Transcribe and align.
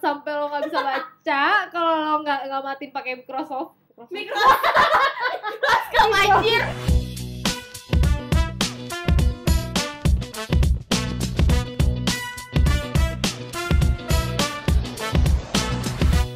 sampai 0.00 0.32
lo 0.32 0.48
nggak 0.48 0.64
bisa 0.72 0.80
baca 0.80 1.44
kalau 1.68 1.92
lo 1.92 2.14
nggak 2.24 2.40
nggak 2.48 2.62
matiin 2.64 2.90
pakai 2.90 3.12
Microsoft. 3.20 3.76
Microsoft. 4.08 4.64
Microsoft. 6.08 6.40
Anjir 6.40 6.64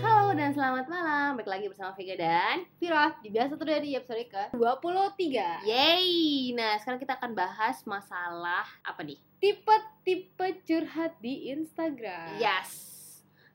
Halo 0.04 0.36
dan 0.36 0.52
selamat 0.52 0.86
malam. 0.92 1.40
Balik 1.40 1.48
lagi 1.48 1.66
bersama 1.72 1.96
Vega 1.96 2.20
dan 2.20 2.68
Vira, 2.76 3.16
di 3.24 3.32
biasa 3.32 3.56
tuh 3.56 3.64
di 3.64 3.96
episode 3.96 4.28
ke 4.28 4.42
23 4.52 5.64
Yeay 5.64 6.52
Nah 6.52 6.76
sekarang 6.84 7.00
kita 7.00 7.16
akan 7.16 7.32
bahas 7.32 7.80
masalah 7.88 8.68
Apa 8.84 9.00
nih? 9.00 9.16
Tipe-tipe 9.40 10.60
curhat 10.68 11.16
di 11.24 11.48
Instagram. 11.48 12.36
Yes 12.36 12.93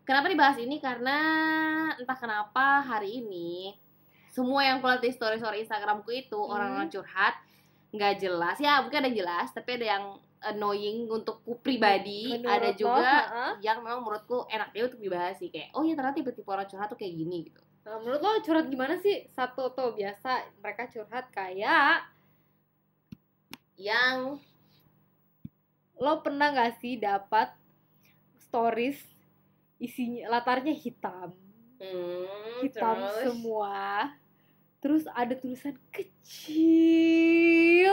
Kenapa 0.09 0.25
dibahas 0.25 0.57
ini? 0.57 0.81
Karena 0.81 1.17
entah 1.93 2.17
kenapa 2.17 2.81
hari 2.81 3.21
ini 3.21 3.77
Semua 4.33 4.65
yang 4.65 4.81
kulihat 4.81 5.05
di 5.05 5.13
story-story 5.13 5.61
Instagramku 5.61 6.09
itu 6.09 6.33
Hmm. 6.33 6.49
Orang-orang 6.49 6.89
curhat 6.89 7.37
nggak 7.93 8.17
jelas 8.17 8.57
Ya 8.57 8.81
mungkin 8.81 9.05
ada 9.05 9.07
yang 9.13 9.21
jelas 9.21 9.53
Tapi 9.53 9.77
ada 9.77 9.85
yang 9.85 10.05
annoying 10.41 11.05
untukku 11.05 11.61
pribadi 11.61 12.41
Menurut 12.41 12.49
Ada 12.57 12.69
lo, 12.73 12.73
juga 12.73 13.13
ha-ha. 13.21 13.45
yang 13.61 13.85
memang 13.85 14.01
menurutku 14.01 14.49
enak 14.49 14.73
juga 14.73 14.85
untuk 14.89 15.01
dibahas 15.05 15.37
sih 15.37 15.53
Kayak 15.53 15.77
oh 15.77 15.85
ya 15.85 15.93
ternyata 15.93 16.17
tipe-tipe 16.17 16.49
orang 16.49 16.65
curhat 16.65 16.89
tuh 16.89 16.97
kayak 16.97 17.13
gini 17.13 17.37
gitu 17.45 17.61
Nah, 17.85 17.97
menurut 18.01 18.21
lo 18.21 18.31
curhat 18.41 18.65
gimana 18.65 18.97
sih? 18.97 19.29
Satu 19.29 19.69
tuh 19.73 19.93
biasa 19.93 20.41
mereka 20.57 20.89
curhat 20.89 21.29
kayak 21.29 22.01
Yang 23.77 24.41
lo 26.01 26.17
pernah 26.25 26.49
gak 26.49 26.81
sih 26.81 26.97
dapat 26.97 27.53
stories 28.41 28.97
isinya 29.79 30.27
latarnya 30.29 30.75
hitam. 30.75 31.31
Hmm, 31.79 32.59
hitam 32.61 32.99
terus? 32.99 33.23
semua. 33.23 34.11
Terus 34.79 35.03
ada 35.11 35.35
tulisan 35.35 35.75
kecil 35.91 37.09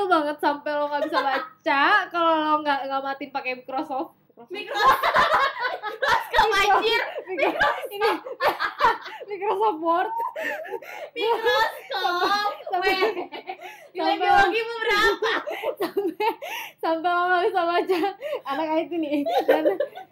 banget 0.07 0.39
sampai 0.39 0.71
lo 0.75 0.91
nggak 0.91 1.05
bisa 1.07 1.19
baca. 1.23 1.85
Kalau 2.13 2.35
lo 2.35 2.55
nggak 2.63 2.81
nggak 2.91 3.03
matiin 3.03 3.31
pakai 3.31 3.53
Microsoft 3.63 4.26
Microsoft. 4.37 5.01
Microsoft. 6.37 6.77
Anjir. 6.77 7.01
Microsoft. 7.25 7.81
Ini 7.89 8.11
Microsoft 9.33 9.81
Word. 9.81 10.13
Microsoft. 11.17 12.61
Sampai 12.69 12.93
berapa? 14.61 15.33
sampai 15.81 16.29
sampai 16.77 17.11
nggak 17.17 17.43
bisa 17.49 17.63
baca 17.65 17.99
anak 18.45 18.69
IT 18.85 18.93
nih. 19.01 19.25
Dan 19.49 19.65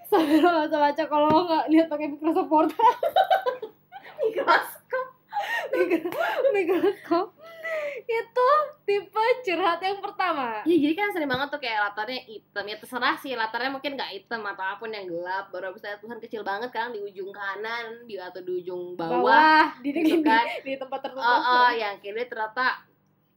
sampai 0.09 0.41
nggak 0.41 0.73
bisa 0.73 0.79
baca 0.81 1.03
kalau 1.05 1.45
nggak 1.45 1.65
lihat 1.69 1.87
pakai 1.93 2.09
Microsoft 2.17 2.49
Word. 2.49 2.71
Microsoft. 4.25 4.81
Microsoft 6.57 7.44
itu 8.03 8.51
tipe 8.85 9.25
curhat 9.47 9.81
yang 9.81 10.01
pertama. 10.03 10.61
Ya 10.67 10.77
jadi 10.77 10.95
kan 10.99 11.09
sering 11.15 11.31
banget 11.31 11.49
tuh 11.55 11.61
kayak 11.63 11.91
latarnya 11.91 12.21
hitam. 12.27 12.65
Ya 12.67 12.77
terserah 12.81 13.17
sih 13.23 13.33
latarnya 13.39 13.71
mungkin 13.71 13.95
gak 13.95 14.13
hitam 14.13 14.43
atau 14.43 14.65
apa 14.65 14.83
pun 14.83 14.91
yang 14.91 15.07
gelap. 15.07 15.49
Baru 15.55 15.73
bisa 15.73 15.95
lihat 15.95 16.01
tulisan 16.03 16.21
kecil 16.21 16.43
banget 16.43 16.71
kan 16.75 16.91
di 16.91 17.01
ujung 17.01 17.31
kanan 17.31 18.05
di 18.05 18.19
atau 18.19 18.41
di 18.43 18.53
ujung 18.65 18.99
bawah, 18.99 19.21
bawah 19.23 19.65
di, 19.81 19.91
di, 19.95 20.01
gitu 20.03 20.21
di, 20.21 20.27
kan. 20.27 20.45
di 20.61 20.73
tempat 20.77 21.01
tertutup 21.01 21.25
Oh, 21.25 21.41
oh 21.41 21.71
yang 21.73 21.97
kira 22.03 22.27
ternyata 22.29 22.85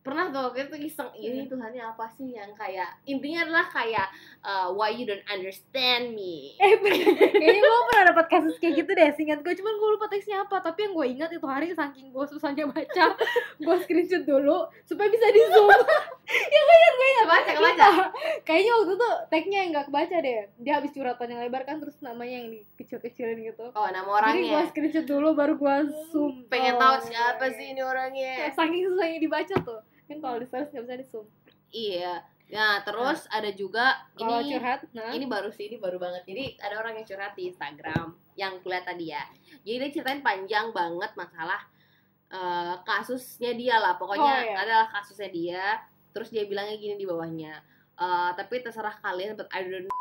pernah 0.07 0.31
tuh 0.31 0.41
waktu 0.47 0.71
itu 0.71 0.87
iseng 0.87 1.11
ini 1.19 1.51
Tuhannya 1.51 1.83
apa 1.83 2.07
sih 2.15 2.31
yang 2.31 2.55
kayak 2.55 3.03
intinya 3.03 3.43
adalah 3.43 3.65
kayak 3.67 4.07
uh, 4.39 4.71
why 4.71 4.87
you 4.87 5.03
don't 5.03 5.27
understand 5.27 6.15
me? 6.15 6.55
Eh 6.63 6.79
bener. 6.79 7.11
Kayaknya 7.35 7.61
gue 7.67 7.81
pernah 7.91 8.05
dapat 8.15 8.25
kasus 8.31 8.55
kayak 8.63 8.73
gitu 8.79 8.91
deh 8.95 9.11
singkat 9.19 9.43
gue 9.43 9.53
cuman 9.59 9.73
gue 9.75 9.89
lupa 9.99 10.07
teksnya 10.07 10.47
apa 10.47 10.63
tapi 10.63 10.87
yang 10.87 10.93
gue 10.95 11.07
ingat 11.19 11.29
itu 11.35 11.43
hari 11.43 11.75
saking 11.75 12.15
gue 12.15 12.25
susahnya 12.31 12.63
baca 12.71 13.05
gue 13.59 13.75
screenshot 13.83 14.23
dulu 14.23 14.71
supaya 14.87 15.11
bisa 15.11 15.27
di 15.27 15.41
zoom. 15.51 15.67
Ya 16.27 16.61
kan 16.63 16.77
ya 16.77 16.89
gue 16.91 17.07
ingat. 17.07 17.25
Kebaca, 17.27 17.51
kebaca. 17.55 17.87
Lupa. 17.87 18.07
kayaknya 18.47 18.71
waktu 18.79 18.93
itu 18.95 19.09
tagnya 19.27 19.57
yang 19.63 19.69
gak 19.75 19.87
kebaca 19.91 20.15
deh. 20.23 20.39
Dia 20.63 20.73
habis 20.79 20.91
curhatan 20.95 21.27
yang 21.31 21.39
lebar 21.43 21.63
kan 21.67 21.77
terus 21.83 21.99
namanya 21.99 22.35
yang 22.39 22.47
dikecil-kecilin 22.51 23.43
gitu. 23.43 23.65
Oh 23.75 23.87
nama 23.91 24.07
jadi 24.07 24.07
gue 24.07 24.51
orangnya 24.55 24.59
screenshot 24.71 25.05
dulu 25.07 25.35
baru 25.35 25.59
gue 25.59 25.75
zoom. 26.11 26.47
Pengen 26.47 26.75
Oh, 26.77 26.79
tahu 26.79 27.09
siapa 27.09 27.45
sih 27.57 27.73
ini 27.73 27.81
orangnya. 27.81 28.53
Saking 28.53 28.83
susahnya 28.91 29.17
dibaca 29.17 29.55
tuh 29.65 29.81
kan 30.07 30.17
kalau 30.23 30.37
di 30.39 30.47
stories 30.47 30.71
nggak 30.71 30.83
bisa 30.87 30.95
di 30.97 31.05
zoom 31.05 31.25
iya. 31.71 32.23
Nah 32.47 32.79
terus 32.79 33.27
ada 33.27 33.51
juga 33.51 34.07
kalau 34.15 34.39
ini 34.39 34.55
curhat 34.55 34.87
nah. 34.95 35.11
ini 35.11 35.27
baru 35.27 35.51
sih 35.51 35.67
ini 35.67 35.83
baru 35.83 35.99
banget. 35.99 36.23
Jadi 36.23 36.55
ada 36.63 36.79
orang 36.79 36.95
yang 36.95 37.03
curhat 37.03 37.35
di 37.35 37.51
Instagram 37.51 38.15
yang 38.39 38.63
kulihat 38.63 38.87
tadi 38.87 39.11
ya. 39.11 39.19
Jadi 39.67 39.75
dia 39.83 39.89
ceritain 39.91 40.23
panjang 40.23 40.71
banget 40.71 41.11
masalah 41.19 41.59
eh, 42.31 42.75
kasusnya 42.87 43.51
dia 43.51 43.75
lah. 43.83 43.99
Pokoknya 43.99 44.31
Oh, 44.31 44.43
iya. 44.47 44.55
adalah 44.63 44.87
kasusnya 44.95 45.27
dia 45.27 45.63
terus 46.15 46.33
dia 46.33 46.49
bilangnya 46.49 46.81
gini 46.81 46.97
di 46.97 47.05
bawahnya 47.05 47.61
eh, 47.99 48.29
tapi 48.33 48.65
terserah 48.65 48.97
kalian 49.05 49.37
but 49.37 49.45
I 49.53 49.61
don't 49.61 49.91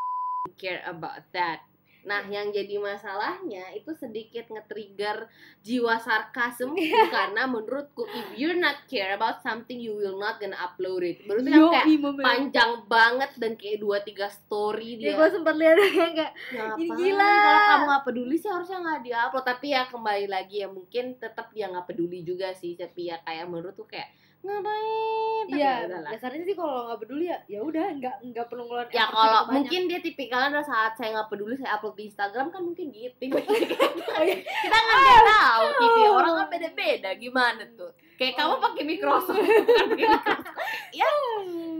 care 0.56 0.80
about 0.88 1.20
that 1.36 1.60
nah 2.06 2.22
yang 2.30 2.54
jadi 2.54 2.78
masalahnya 2.78 3.74
itu 3.74 3.90
sedikit 3.98 4.46
nge-trigger 4.46 5.26
jiwa 5.66 5.98
sarkasm 5.98 6.72
karena 7.14 7.50
menurutku 7.50 8.06
if 8.06 8.26
you're 8.38 8.58
not 8.58 8.86
care 8.86 9.18
about 9.18 9.42
something 9.42 9.82
you 9.82 9.92
will 9.92 10.16
not 10.16 10.38
gonna 10.38 10.56
upload 10.56 11.02
it 11.02 11.18
berarti 11.26 11.50
Yo, 11.50 11.68
kayak 11.74 11.86
men. 11.90 12.22
panjang 12.22 12.72
banget 12.86 13.30
dan 13.36 13.52
kayak 13.58 13.82
dua 13.82 13.98
tiga 14.06 14.30
story 14.30 15.02
dia 15.02 15.06
ya 15.12 15.12
gue 15.18 15.28
sempat 15.34 15.54
lihat 15.58 15.76
kayak 15.76 16.32
Ngapain? 16.46 16.78
Ini 16.78 16.88
gila. 16.94 17.34
Kalau 17.34 17.60
kamu 17.66 17.84
nggak 17.86 18.04
peduli 18.06 18.36
sih 18.38 18.50
harusnya 18.50 18.78
nggak 18.82 19.00
diupload. 19.02 19.44
Tapi 19.46 19.66
ya 19.72 19.82
kembali 19.88 20.26
lagi 20.30 20.56
ya 20.62 20.68
mungkin 20.70 21.04
tetap 21.18 21.46
dia 21.50 21.66
nggak 21.70 21.86
peduli 21.88 22.20
juga 22.22 22.52
sih. 22.54 22.78
Tapi 22.78 23.10
ya 23.10 23.16
kayak 23.22 23.46
menurut 23.50 23.74
tuh 23.74 23.88
kayak 23.88 24.10
ngapain? 24.42 25.44
Iya, 25.46 25.72
ya 25.86 25.98
dasarnya 26.02 26.42
sih 26.42 26.54
kalau 26.54 26.90
nggak 26.90 27.00
peduli 27.00 27.30
ya 27.30 27.38
ya 27.46 27.60
udah 27.62 27.86
nggak 27.94 28.16
nggak 28.30 28.46
perlu 28.50 28.66
ngeluarin 28.66 28.90
Ya 28.90 29.06
kalau 29.06 29.40
mungkin 29.48 29.80
dia 29.86 30.00
tipikalnya 30.02 30.48
adalah 30.50 30.66
saat 30.66 30.92
saya 30.98 31.14
nggak 31.14 31.30
peduli 31.30 31.54
saya 31.54 31.78
upload 31.78 31.94
di 31.94 32.04
Instagram 32.10 32.50
kan 32.50 32.62
mungkin 32.62 32.90
gitu. 32.90 33.14
Oh, 34.16 34.24
iya. 34.24 34.36
Kita 34.64 34.74
kan 34.74 34.96
nggak 34.96 35.22
tahu 35.28 35.64
tipe 35.76 36.00
orang 36.08 36.34
kan 36.34 36.46
beda-beda 36.50 37.10
gimana 37.14 37.62
tuh. 37.76 37.92
Kayak 38.16 38.34
kamu 38.34 38.54
pakai 38.58 38.82
Microsoft 38.82 39.36
bukan 39.36 39.86
pakai 39.92 40.06
Microsoft. 40.08 40.56
Ya 40.90 41.08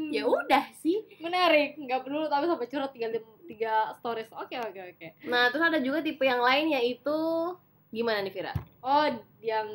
Hmm. 0.07 0.15
ya 0.15 0.23
udah 0.23 0.65
sih. 0.79 1.03
menarik 1.19 1.75
nggak 1.75 2.07
perlu 2.07 2.31
tapi 2.31 2.47
sampai 2.47 2.69
curhat 2.69 2.95
tiga 2.95 3.11
tiga 3.43 3.75
stories 3.99 4.31
oke 4.31 4.55
oke 4.55 4.81
oke 4.95 5.07
Nah 5.27 5.51
terus 5.51 5.65
ada 5.65 5.83
juga 5.83 5.99
tipe 5.99 6.23
yang 6.23 6.39
lain 6.39 6.71
yaitu 6.71 7.17
gimana 7.91 8.23
nih 8.23 8.31
Vira? 8.31 8.55
oh 8.83 9.07
yang 9.41 9.67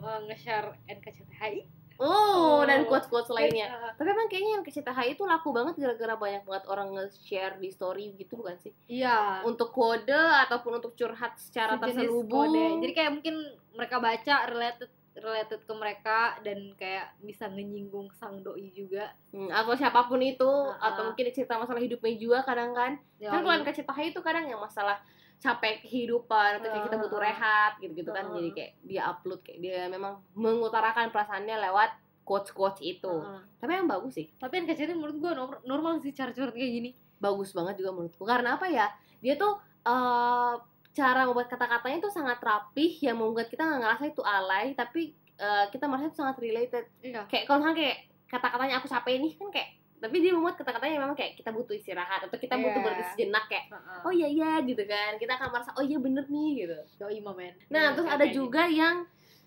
uh, 0.00 0.20
nge-share 0.24 0.72
NKCTHI 0.86 1.68
Oh, 1.96 2.62
dan 2.62 2.82
Oh. 2.82 2.86
quotes-quotes 2.86 3.30
lainnya. 3.30 3.70
Uh, 3.70 3.92
Tapi 3.94 4.08
emang 4.08 4.26
kayaknya 4.26 4.52
yang 4.52 4.62
KCTHI 4.62 5.08
itu 5.12 5.22
laku 5.22 5.50
banget 5.50 5.74
gara-gara 5.76 6.14
banyak 6.14 6.42
banget 6.42 6.64
orang 6.66 6.88
nge-share 6.92 7.54
di 7.56 7.68
story 7.68 8.14
gitu 8.14 8.34
bukan 8.34 8.56
sih? 8.56 8.74
iya 8.84 9.40
Untuk 9.40 9.70
kode 9.70 10.10
ataupun 10.42 10.78
untuk 10.78 10.92
curhat 10.92 11.34
secara 11.36 11.76
sejenis 11.76 11.94
terselubung. 12.02 12.50
kode. 12.50 12.64
jadi 12.80 12.92
kayak 12.92 13.12
mungkin 13.12 13.34
mereka 13.70 13.96
baca 13.98 14.34
related 14.48 14.90
related 15.14 15.60
ke 15.60 15.72
mereka 15.72 16.18
dan 16.40 16.74
kayak 16.74 17.14
bisa 17.20 17.46
menyinggung 17.46 18.10
sang 18.10 18.42
doi 18.42 18.66
juga 18.68 19.14
Hmm, 19.30 19.46
atau 19.46 19.70
siapa 19.72 20.04
pun 20.04 20.18
itu 20.18 20.42
Uh-uh. 20.42 20.74
atau 20.76 21.06
mungkin 21.06 21.30
cerita 21.30 21.54
masalah 21.54 21.78
hidupnya 21.78 22.14
juga 22.14 22.42
kadang 22.42 22.70
kan. 22.70 22.98
Kan 23.16 23.30
Yoi. 23.30 23.38
kalau 23.40 23.52
yang 23.52 23.62
KCTHI 23.64 24.06
itu 24.08 24.20
kadang 24.20 24.42
yang 24.44 24.58
masalah 24.58 24.98
capek 25.44 25.84
kehidupan 25.84 26.64
atau 26.64 26.72
kayak 26.72 26.84
kita 26.88 26.96
butuh 26.96 27.20
Uh-uh. 27.20 27.28
rehat 27.28 27.72
gitu-gitu 27.76 28.10
kan. 28.16 28.24
Jadi 28.32 28.48
kayak 28.56 28.72
dia 28.80 29.02
upload 29.04 29.40
kayak 29.44 29.60
dia 29.60 29.80
memang 29.92 30.24
mengutarakan 30.32 31.12
perasaannya 31.12 31.60
lewat 31.68 31.92
quotes-quotes 32.24 32.80
itu. 32.80 33.12
Uh-uh. 33.12 33.44
Tapi 33.60 33.70
yang 33.76 33.84
bagus 33.84 34.16
sih. 34.16 34.32
tapi 34.40 34.64
NKCTHI 34.64 34.96
menurut 34.96 35.20
gue 35.20 35.32
normal, 35.68 36.00
sih 36.00 36.16
cara 36.16 36.32
curhat 36.32 36.56
kayak 36.56 36.72
gini 36.72 36.90
bagus 37.24 37.56
banget 37.56 37.80
juga 37.80 37.90
menurutku 37.96 38.24
karena 38.28 38.60
apa 38.60 38.66
ya 38.68 38.92
dia 39.24 39.34
tuh 39.40 39.56
eh, 39.86 40.54
cara 40.94 41.20
membuat 41.24 41.48
kata-katanya 41.48 41.98
tuh 42.04 42.12
sangat 42.12 42.38
rapih 42.44 42.92
yang 43.00 43.16
membuat 43.16 43.48
kita 43.48 43.64
nggak 43.64 43.80
ngerasa 43.80 44.04
itu 44.12 44.22
alay 44.22 44.76
tapi 44.76 45.16
eh, 45.40 45.64
kita 45.72 45.88
merasa 45.88 46.12
itu 46.12 46.18
sangat 46.20 46.36
related 46.36 46.84
iya 47.00 47.24
kayak 47.24 47.48
kalau 47.48 47.72
kayak 47.72 48.12
kata-katanya 48.28 48.82
aku 48.82 48.86
capek 48.92 49.14
nih 49.24 49.32
kan 49.40 49.48
kayak 49.48 49.70
tapi 49.96 50.16
dia 50.18 50.30
membuat 50.30 50.54
kata-katanya 50.54 50.98
memang 50.98 51.14
kayak 51.14 51.34
kita 51.34 51.48
butuh 51.48 51.72
istirahat 51.72 52.20
atau 52.20 52.34
kita 52.34 52.54
butuh 52.54 52.74
Iya. 52.74 52.84
berhenti 52.84 53.04
sejenak 53.10 53.44
kayak 53.46 53.64
oh 54.00 54.10
iya 54.10 54.26
iya 54.26 54.50
gitu 54.60 54.82
kan 54.82 55.16
kita 55.16 55.32
akan 55.34 55.48
merasa 55.50 55.70
oh 55.72 55.82
iya 55.82 55.96
bener 55.96 56.24
nih 56.24 56.50
gitu 56.60 56.78
Yoi 56.98 57.18
momen. 57.18 57.52
nah 57.66 57.92
terus 57.92 58.06
ada 58.06 58.26
juga 58.26 58.64
yang 58.64 59.06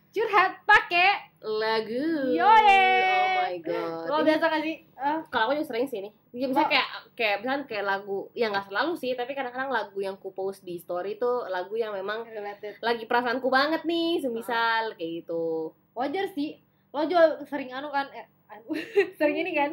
curhat 0.09 0.63
pakai 0.63 1.09
lagu 1.37 2.31
Yoye. 2.31 2.81
oh 3.05 3.27
my 3.43 3.55
god 3.59 4.07
lo 4.07 4.15
Ini- 4.15 4.25
biasa 4.25 4.43
gak 4.47 4.61
sih? 4.61 4.75
Ah, 4.95 5.19
kalau 5.27 5.43
aku 5.45 5.53
juga 5.53 5.67
sering 5.67 5.85
sih 5.85 5.99
nih 5.99 6.11
ya, 6.33 6.45
misalnya 6.45 6.65
Oh. 6.65 6.71
kayak 6.71 6.87
kayak 7.13 7.35
misalnya 7.37 7.63
kayak 7.65 7.85
lagu 7.85 8.17
ya 8.33 8.47
nggak 8.47 8.65
selalu 8.65 8.91
sih 8.95 9.11
tapi 9.13 9.31
kadang-kadang 9.31 9.69
lagu 9.69 9.99
yang 9.99 10.15
ku 10.15 10.31
post 10.31 10.63
di 10.63 10.75
story 10.75 11.15
tuh 11.15 11.45
lagu 11.47 11.73
yang 11.73 11.91
memang 11.91 12.25
related. 12.25 12.79
lagi 12.79 13.03
perasaanku 13.03 13.45
banget 13.47 13.83
nih 13.83 14.17
semisal 14.17 14.83
Ah. 14.87 14.95
kayak 14.95 15.21
gitu 15.21 15.69
Wajar 15.91 16.29
sih. 16.29 16.61
Lo 16.87 17.03
juga 17.03 17.23
sering 17.43 17.69
anu 17.69 17.89
kan 17.89 18.05
eh, 18.09 18.25
anu, 18.47 18.73
sering 19.17 19.37
ini 19.39 19.51
kan 19.51 19.69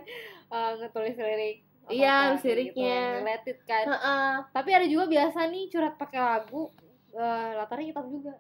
eh, 0.46 0.72
ngetulis 0.76 1.14
lirik. 1.14 1.56
Iya, 1.84 2.16
kayak 2.34 2.44
liriknya. 2.44 2.96
Gitu, 2.96 3.18
related 3.20 3.58
kan. 3.64 3.84
Heeh. 3.86 4.28
Tapi 4.50 4.70
ada 4.72 4.86
juga 4.86 5.04
biasa 5.04 5.38
nih 5.46 5.64
curhat 5.68 5.94
pakai 5.94 6.16
lagu 6.18 6.72
eh, 7.12 7.50
latarnya 7.54 7.86
hitam 7.88 8.08
juga 8.08 8.34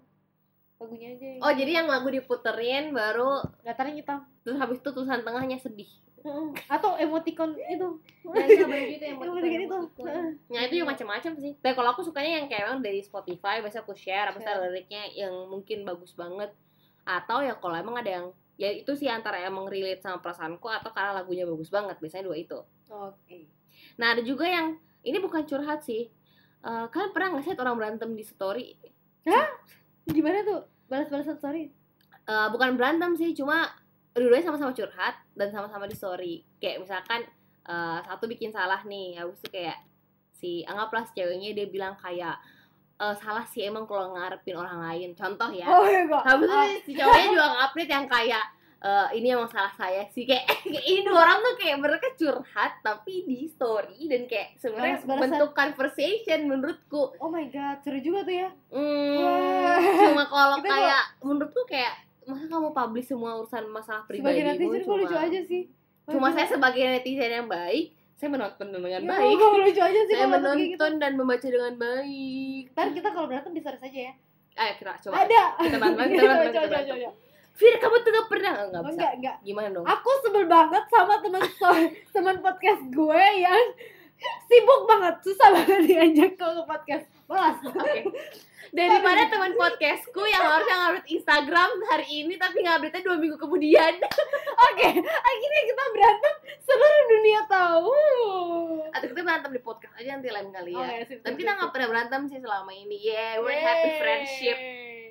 lagunya 0.74 1.14
aja 1.14 1.24
yang- 1.24 1.40
oh 1.40 1.52
jadi 1.54 1.72
yang 1.78 1.86
lagu 1.86 2.10
diputerin 2.10 2.90
baru 2.90 3.38
latarnya 3.62 3.94
hitam 3.94 4.18
terus 4.42 4.58
habis 4.58 4.82
itu 4.82 4.90
tulisan 4.90 5.22
tengahnya 5.22 5.56
sedih 5.56 5.86
Heeh. 6.20 6.50
atau 6.66 6.98
emoticon 6.98 7.54
itu 7.54 7.88
nah 8.26 8.42
yang 8.42 9.14
Emoticon 9.14 9.44
itu. 9.46 9.78
Nah 10.48 10.60
itu 10.64 10.74
yang 10.74 10.88
macam-macam 10.88 11.32
sih. 11.36 11.52
Tapi 11.54 11.72
kalau 11.72 11.92
aku 11.92 12.02
sukanya 12.02 12.40
yang 12.40 12.46
kayak 12.48 12.66
emang 12.66 12.80
dari 12.80 12.98
Spotify, 12.98 13.60
biasa 13.60 13.84
aku 13.84 13.92
share, 13.94 14.32
itu 14.32 14.40
Share. 14.40 14.56
ada 14.56 14.66
liriknya 14.66 15.04
yang 15.14 15.46
mungkin 15.46 15.84
bagus 15.84 16.16
banget. 16.16 16.50
Atau 17.04 17.44
ya 17.44 17.52
kalau 17.54 17.76
emang 17.76 18.00
ada 18.00 18.08
yang 18.10 18.26
ya 18.54 18.70
itu 18.70 18.94
sih 18.94 19.10
antara 19.10 19.42
emang 19.42 19.66
relate 19.66 20.02
sama 20.02 20.22
perasaanku 20.22 20.66
atau 20.70 20.90
karena 20.94 21.16
lagunya 21.16 21.44
bagus 21.44 21.68
banget. 21.68 21.98
Biasanya 21.98 22.24
dua 22.26 22.36
itu. 22.38 22.58
oke 22.90 23.38
Nah 23.98 24.14
ada 24.14 24.22
juga 24.22 24.46
yang 24.46 24.78
ini 25.04 25.18
bukan 25.18 25.42
curhat 25.44 25.82
sih. 25.84 26.10
Eh 26.64 26.84
kalian 26.90 27.10
pernah 27.12 27.28
nggak 27.36 27.44
sih 27.44 27.52
orang 27.58 27.76
berantem 27.76 28.10
di 28.14 28.24
story? 28.24 28.78
gimana 30.04 30.44
tuh 30.44 30.68
balas-balasan 30.88 31.40
sorry 31.40 31.72
Eh, 32.24 32.48
bukan 32.48 32.80
berantem 32.80 33.12
sih, 33.20 33.36
cuma 33.36 33.68
dua-duanya 34.16 34.48
sama-sama 34.48 34.72
curhat 34.72 35.14
dan 35.36 35.52
sama-sama 35.52 35.84
di 35.84 35.96
story. 35.96 36.34
Kayak 36.56 36.88
misalkan 36.88 37.20
eh, 37.68 37.98
satu 38.08 38.24
bikin 38.24 38.48
salah 38.48 38.80
nih, 38.88 39.20
habis 39.20 39.40
itu 39.44 39.52
kayak 39.52 39.76
si 40.32 40.64
anggaplah 40.64 41.04
ceweknya 41.12 41.52
dia 41.52 41.66
bilang 41.68 41.94
kayak 42.00 42.40
eh, 43.04 43.14
salah 43.20 43.44
sih 43.44 43.68
emang 43.68 43.84
kalau 43.84 44.16
ngarepin 44.16 44.56
orang 44.56 44.80
lain. 44.80 45.10
Contoh 45.12 45.50
ya. 45.52 45.66
oh 45.68 45.84
iya 45.84 46.08
Habis 46.08 46.48
itu 46.48 46.78
si 46.88 46.92
cowoknya 46.96 47.26
juga 47.28 47.46
ngupdate 47.52 47.92
yang 47.92 48.06
kayak 48.08 48.44
eh, 48.84 49.08
ini 49.20 49.26
emang 49.36 49.50
salah 49.52 49.72
saya 49.76 50.02
sih. 50.16 50.24
Kayak 50.24 50.48
kayak 50.64 50.84
ini 50.92 51.10
orang 51.12 51.38
tuh 51.44 51.54
kayak 51.60 51.76
mereka 51.80 52.08
curhat 52.16 52.72
tapi 52.80 53.14
di 53.28 53.48
story 53.52 54.08
dan 54.08 54.24
kayak 54.24 54.56
sebenarnya 54.56 54.96
bentuk 55.04 55.50
conversation 55.52 56.40
menurutku. 56.48 57.02
Oh 57.20 57.28
my 57.28 57.44
god 57.52 57.84
seru 57.84 58.00
juga 58.00 58.24
tuh 58.24 58.34
ya. 58.34 58.48
Hmm, 58.72 59.16
Wah. 59.20 59.78
cuma 60.08 60.24
kalau 60.26 60.58
kayak 60.66 61.04
menurutku 61.20 61.62
kayak 61.68 61.94
masa 62.24 62.48
kamu 62.48 62.72
publish 62.72 63.12
semua 63.12 63.36
urusan 63.36 63.68
masalah 63.68 64.08
sebagai 64.08 64.40
pribadi 64.40 64.40
netizen 64.48 64.80
kok 64.88 64.96
lucu 64.96 65.16
aja 65.16 65.40
sih. 65.44 65.62
Cuma 66.08 66.32
saya 66.32 66.48
sebagai 66.48 66.84
netizen 66.84 67.32
yang 67.32 67.48
baik 67.48 68.03
saya 68.14 68.28
menonton 68.30 68.66
dengan 68.70 68.90
Ya, 68.90 69.00
baik. 69.02 69.36
lucu 69.36 69.80
aja 69.80 70.00
sih 70.00 70.14
saya 70.14 70.24
gitu. 70.24 70.34
menonton 70.34 70.92
dan 70.96 71.12
membaca 71.14 71.44
dengan 71.44 71.74
baik. 71.74 72.64
Ntar 72.72 72.88
kita 72.92 73.08
kalau 73.10 73.26
berantem 73.26 73.52
bisa 73.52 73.74
saja 73.74 74.00
ya. 74.00 74.12
Ayo 74.54 74.72
kita 74.78 74.92
coba. 75.02 75.14
Ada. 75.20 75.42
Kita 75.58 75.76
berantem 75.76 76.06
kita 76.12 76.22
Coba, 76.22 76.34
berantem 76.36 76.54
coba, 76.54 76.68
coba, 76.70 76.90
coba. 77.04 77.10
Fir 77.54 77.74
kamu 77.76 77.96
tuh 77.96 78.10
gak 78.10 78.26
pernah? 78.28 78.52
Enggak 78.64 78.82
bisa. 78.82 78.92
enggak 78.92 79.12
enggak 79.14 79.36
gimana 79.42 79.68
dong? 79.70 79.86
Aku 79.86 80.10
sebel 80.22 80.44
banget 80.44 80.84
sama 80.88 81.14
teman 81.20 81.42
teman 82.10 82.36
podcast 82.40 82.82
gue 82.88 83.22
yang 83.36 83.64
sibuk 84.44 84.80
banget. 84.84 85.14
Susah 85.22 85.48
banget 85.52 85.80
diajak 85.84 86.30
ke 86.34 86.46
podcast. 86.64 87.04
Malas. 87.24 87.58
Oke. 87.62 88.10
Daripada 88.74 89.30
teman 89.30 89.54
podcastku 89.54 90.18
yang 90.26 90.42
harusnya 90.42 90.74
ngupdate 90.76 91.06
Instagram 91.08 91.70
hari 91.86 92.26
ini 92.26 92.34
tapi 92.34 92.58
ngupdate 92.58 93.06
dua 93.06 93.22
minggu 93.22 93.38
kemudian. 93.38 93.94
oke 94.66 94.88
akhirnya 95.04 95.62
kita 95.62 95.82
berantem 95.90 96.34
seluruh 96.58 97.04
dunia 97.08 97.40
tahu 97.46 97.94
Atau 98.90 99.06
kita 99.10 99.22
berantem 99.34 99.58
di 99.58 99.62
podcast 99.66 99.94
aja 99.98 100.14
nanti 100.14 100.30
lain 100.30 100.50
kali 100.54 100.72
ya. 100.78 100.86
Oke, 100.86 100.96
sip, 101.10 101.18
tapi 101.26 101.34
sip, 101.34 101.40
kita 101.42 101.50
nggak 101.58 101.70
pernah 101.74 101.88
berantem 101.90 102.20
sih 102.30 102.38
selama 102.38 102.70
ini. 102.70 102.96
Yeah, 103.02 103.42
we're 103.42 103.58
happy 103.58 103.90
Yeay. 103.90 103.98
friendship. 103.98 104.58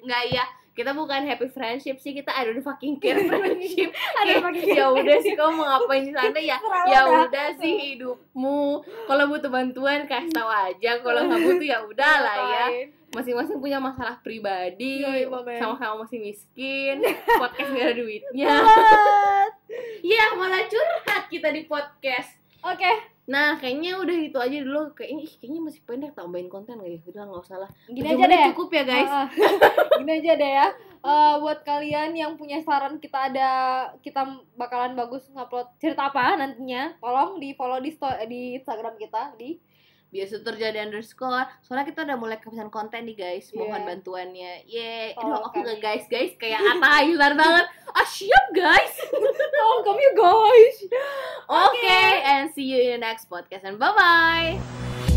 Nggak 0.08 0.24
ya, 0.32 0.44
kita 0.72 0.92
bukan 0.96 1.20
happy 1.28 1.48
friendship 1.52 1.98
sih, 2.00 2.16
kita 2.16 2.32
don't 2.32 2.64
fucking 2.64 3.04
care 3.04 3.20
friendship. 3.28 3.92
Ada 3.92 4.40
fucking 4.40 4.70
ya 4.80 4.88
udah 4.96 5.18
sih 5.20 5.36
kamu 5.36 5.52
mau 5.60 5.68
ngapain 5.76 6.08
di 6.08 6.14
sana 6.16 6.40
ya. 6.40 6.58
Ya 6.88 7.02
udah. 7.04 7.48
sih 7.60 7.74
hidupmu. 7.76 8.64
Kalau 9.12 9.24
butuh 9.28 9.52
bantuan 9.52 10.08
kasih 10.08 10.32
tahu 10.32 10.48
aja. 10.48 10.92
Kalau 11.04 11.22
nggak 11.28 11.42
butuh 11.44 11.68
ya 11.68 11.80
udah 11.84 12.16
lah 12.24 12.38
ya. 12.48 12.66
Masing-masing 13.12 13.60
punya 13.60 13.78
masalah 13.78 14.18
pribadi 14.24 15.06
sama-sama 15.62 16.02
masih 16.02 16.18
miskin 16.18 16.98
podcast 17.38 17.70
gak 17.70 17.86
ada 17.86 18.02
duitnya 18.02 18.50
What? 18.50 19.54
ya 20.02 20.34
malah 20.34 20.66
curhat 20.66 21.30
kita 21.30 21.54
di 21.54 21.70
podcast 21.70 22.42
Oke, 22.64 22.90
nah 23.24 23.56
kayaknya 23.56 23.96
udah 23.96 24.18
itu 24.20 24.36
aja 24.36 24.58
dulu. 24.60 24.92
Kayaknya 24.92 25.22
ih, 25.22 25.34
kayaknya 25.38 25.62
masih 25.62 25.82
pendek 25.82 26.12
tambahin 26.12 26.48
konten 26.48 26.76
gak 26.76 26.88
ya? 26.88 27.00
Udah 27.06 27.24
nggak 27.24 27.42
usah 27.42 27.58
lah. 27.58 27.70
Gini 27.88 28.04
aja 28.06 28.26
deh. 28.26 28.42
cukup 28.52 28.70
ya 28.70 28.84
guys. 28.84 29.08
Ah, 29.08 29.24
ah. 29.24 29.28
gini 30.00 30.12
aja 30.14 30.32
deh 30.36 30.52
ya. 30.54 30.68
Eh, 31.04 31.34
buat 31.38 31.60
kalian 31.62 32.12
yang 32.14 32.36
punya 32.36 32.60
saran 32.60 32.96
kita 32.96 33.28
ada 33.28 33.50
kita 34.00 34.24
bakalan 34.54 34.94
bagus 34.94 35.28
ngupload 35.30 35.72
cerita 35.78 36.08
apa 36.08 36.36
nantinya, 36.36 36.96
tolong 36.98 37.40
di 37.40 37.52
follow 37.54 37.78
di 37.78 37.92
sto- 37.92 38.24
di 38.24 38.56
Instagram 38.56 38.96
kita 38.96 39.36
di 39.36 39.60
biasa 40.08 40.40
terjadi 40.40 40.78
underscore. 40.80 41.50
Soalnya 41.60 41.84
kita 41.84 42.06
udah 42.06 42.16
mulai 42.16 42.38
kehabisan 42.38 42.70
konten 42.70 43.04
nih 43.04 43.18
guys. 43.18 43.50
Mohon 43.52 43.68
Iya. 43.74 43.88
bantuannya. 43.90 44.52
Ye 44.64 44.94
aduh 45.14 45.42
aku 45.42 45.58
nggak 45.60 45.80
guys 45.80 46.06
guys 46.06 46.32
kayak 46.38 46.62
Atta 46.62 47.02
Ayunar 47.02 47.34
banget. 47.34 47.66
Ah 47.90 48.06
siap 48.06 48.46
guys. 48.54 48.94
Tolong 49.58 49.82
kami 49.82 50.06
guys. 50.14 50.78
see 52.54 52.64
you 52.64 52.82
in 52.84 52.92
the 52.92 52.98
next 52.98 53.30
podcast 53.30 53.64
and 53.64 53.80
bye 53.80 53.94
bye 53.98 55.13